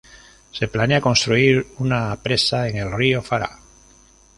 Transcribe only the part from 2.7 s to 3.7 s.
el río Farah.